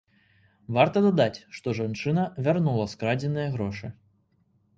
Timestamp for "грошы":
3.59-3.87